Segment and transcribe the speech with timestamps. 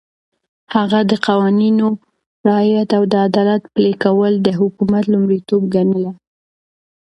[0.75, 1.87] هغه د قوانينو
[2.47, 6.11] رعایت او د عدالت پلي کول د حکومت لومړيتوب ګڼله.